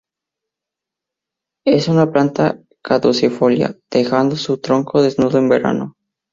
Es 1.63 1.87
una 1.87 2.11
planta 2.11 2.59
caducifolia, 2.81 3.77
dejando 3.91 4.35
su 4.35 4.57
tronco 4.57 5.03
desnudo 5.03 5.37
en 5.37 5.47
verano. 5.47 5.95